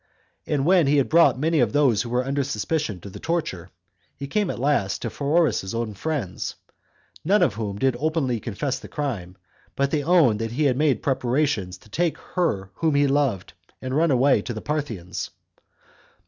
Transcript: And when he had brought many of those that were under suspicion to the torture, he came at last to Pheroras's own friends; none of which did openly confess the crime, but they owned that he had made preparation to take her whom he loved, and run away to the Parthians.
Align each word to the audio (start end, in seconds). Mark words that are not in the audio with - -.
And 0.47 0.65
when 0.65 0.87
he 0.87 0.97
had 0.97 1.09
brought 1.09 1.37
many 1.37 1.59
of 1.59 1.73
those 1.73 2.01
that 2.01 2.09
were 2.09 2.25
under 2.25 2.43
suspicion 2.43 2.99
to 3.01 3.09
the 3.11 3.19
torture, 3.19 3.69
he 4.17 4.25
came 4.25 4.49
at 4.49 4.57
last 4.57 5.03
to 5.03 5.11
Pheroras's 5.11 5.75
own 5.75 5.93
friends; 5.93 6.55
none 7.23 7.43
of 7.43 7.55
which 7.59 7.79
did 7.81 7.95
openly 7.99 8.39
confess 8.39 8.79
the 8.79 8.87
crime, 8.87 9.37
but 9.75 9.91
they 9.91 10.03
owned 10.03 10.39
that 10.39 10.53
he 10.53 10.63
had 10.63 10.75
made 10.75 11.03
preparation 11.03 11.69
to 11.69 11.87
take 11.87 12.17
her 12.17 12.71
whom 12.73 12.95
he 12.95 13.05
loved, 13.05 13.53
and 13.79 13.95
run 13.95 14.09
away 14.09 14.41
to 14.41 14.55
the 14.55 14.61
Parthians. 14.61 15.29